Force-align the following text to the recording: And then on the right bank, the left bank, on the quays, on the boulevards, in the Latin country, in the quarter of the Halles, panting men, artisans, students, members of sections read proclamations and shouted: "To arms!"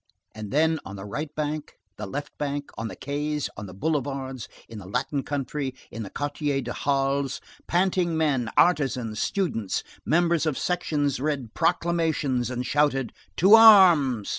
And 0.33 0.49
then 0.49 0.79
on 0.83 0.95
the 0.95 1.05
right 1.05 1.29
bank, 1.35 1.73
the 1.97 2.07
left 2.07 2.35
bank, 2.39 2.71
on 2.75 2.87
the 2.87 2.95
quays, 2.95 3.49
on 3.55 3.67
the 3.67 3.73
boulevards, 3.75 4.47
in 4.67 4.79
the 4.79 4.87
Latin 4.87 5.21
country, 5.21 5.75
in 5.91 6.01
the 6.01 6.09
quarter 6.09 6.43
of 6.57 6.63
the 6.65 6.73
Halles, 6.73 7.39
panting 7.67 8.17
men, 8.17 8.49
artisans, 8.57 9.19
students, 9.21 9.83
members 10.03 10.47
of 10.47 10.57
sections 10.57 11.19
read 11.19 11.53
proclamations 11.53 12.49
and 12.49 12.65
shouted: 12.65 13.13
"To 13.37 13.53
arms!" 13.53 14.29